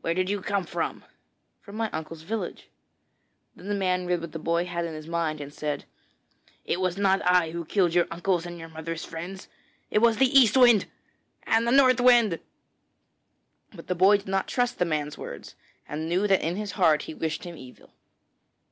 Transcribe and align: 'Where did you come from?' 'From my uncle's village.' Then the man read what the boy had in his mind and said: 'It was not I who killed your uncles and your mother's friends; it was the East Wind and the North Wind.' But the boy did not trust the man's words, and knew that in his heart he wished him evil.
'Where 0.00 0.12
did 0.12 0.28
you 0.28 0.42
come 0.42 0.64
from?' 0.64 1.04
'From 1.60 1.76
my 1.76 1.88
uncle's 1.92 2.22
village.' 2.22 2.68
Then 3.54 3.68
the 3.68 3.76
man 3.76 4.04
read 4.04 4.20
what 4.20 4.32
the 4.32 4.40
boy 4.40 4.64
had 4.64 4.84
in 4.84 4.92
his 4.94 5.06
mind 5.06 5.40
and 5.40 5.54
said: 5.54 5.84
'It 6.64 6.80
was 6.80 6.96
not 6.98 7.24
I 7.24 7.52
who 7.52 7.64
killed 7.64 7.94
your 7.94 8.08
uncles 8.10 8.44
and 8.44 8.58
your 8.58 8.68
mother's 8.70 9.04
friends; 9.04 9.46
it 9.88 10.00
was 10.00 10.16
the 10.16 10.36
East 10.36 10.56
Wind 10.56 10.86
and 11.44 11.64
the 11.64 11.70
North 11.70 12.00
Wind.' 12.00 12.40
But 13.72 13.86
the 13.86 13.94
boy 13.94 14.16
did 14.16 14.26
not 14.26 14.48
trust 14.48 14.80
the 14.80 14.84
man's 14.84 15.16
words, 15.16 15.54
and 15.88 16.08
knew 16.08 16.26
that 16.26 16.42
in 16.42 16.56
his 16.56 16.72
heart 16.72 17.02
he 17.02 17.14
wished 17.14 17.44
him 17.44 17.56
evil. 17.56 17.92